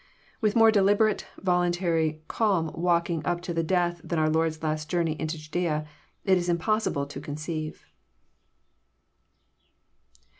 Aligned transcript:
A 0.41 0.51
more 0.57 0.71
deliberate, 0.71 1.27
voluntary, 1.37 2.23
calm 2.27 2.71
walking 2.73 3.23
up 3.23 3.39
to 3.41 3.53
death 3.61 4.01
than 4.03 4.17
our 4.17 4.31
Lord's 4.31 4.63
last 4.63 4.89
Journey 4.89 5.15
into 5.21 5.37
Judaea, 5.37 5.85
it 6.25 6.39
is 6.39 6.49
impossible 6.49 7.05
to 7.05 7.21
conceive. 7.21 7.85